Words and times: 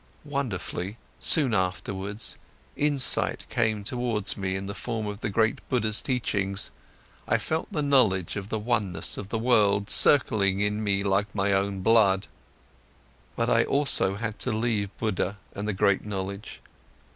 Wonderfully, 0.25 0.97
soon 1.19 1.53
afterwards, 1.53 2.35
insight 2.75 3.45
came 3.51 3.83
towards 3.83 4.35
me 4.35 4.55
in 4.55 4.65
the 4.65 4.73
form 4.73 5.05
of 5.05 5.21
the 5.21 5.29
great 5.29 5.59
Buddha's 5.69 6.01
teachings, 6.01 6.71
I 7.27 7.37
felt 7.37 7.71
the 7.71 7.83
knowledge 7.83 8.35
of 8.35 8.49
the 8.49 8.57
oneness 8.57 9.19
of 9.19 9.29
the 9.29 9.37
world 9.37 9.91
circling 9.91 10.59
in 10.59 10.83
me 10.83 11.03
like 11.03 11.35
my 11.35 11.53
own 11.53 11.81
blood. 11.81 12.25
But 13.35 13.47
I 13.51 13.63
also 13.63 14.15
had 14.15 14.39
to 14.39 14.51
leave 14.51 14.89
Buddha 14.97 15.37
and 15.53 15.67
the 15.67 15.71
great 15.71 16.03
knowledge. 16.03 16.61